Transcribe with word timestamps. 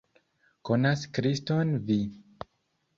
Konas 0.69 1.05
Kriston 1.19 1.77
vi! 1.91 2.01